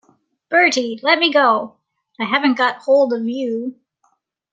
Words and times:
'Bertie— 0.49 0.99
let 1.03 1.19
me 1.19 1.31
go!' 1.31 1.75
'But 2.17 2.23
I 2.23 2.27
haven't 2.31 2.57
got 2.57 2.77
hold 2.81 3.13
of 3.13 3.27
you.' 3.27 3.75